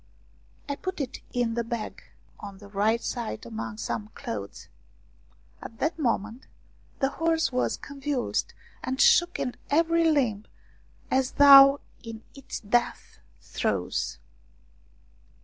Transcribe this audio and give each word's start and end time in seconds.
I 0.67 0.75
put 0.77 0.99
it 0.99 1.19
in 1.31 1.53
the 1.53 1.63
bag 1.63 2.01
on 2.39 2.57
the 2.57 2.67
right 2.69 3.03
side 3.03 3.45
among 3.45 3.77
some 3.77 4.07
clothes. 4.15 4.67
At 5.61 5.77
that 5.77 5.99
moment 5.99 6.47
the 6.97 7.09
horse 7.09 7.51
was 7.51 7.77
convulsed 7.77 8.55
and 8.83 8.99
shook 8.99 9.37
in 9.37 9.53
every 9.69 10.09
limb 10.09 10.45
as 11.11 11.33
though 11.33 11.81
in 12.01 12.23
its 12.33 12.61
death 12.61 13.19
throes. 13.41 14.17